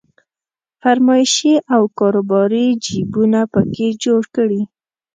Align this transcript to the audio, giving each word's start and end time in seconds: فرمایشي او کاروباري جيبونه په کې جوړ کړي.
فرمایشي 0.81 1.53
او 1.73 1.81
کاروباري 1.99 2.67
جيبونه 2.85 3.41
په 3.53 3.61
کې 3.73 3.87
جوړ 4.03 4.21
کړي. 4.35 4.61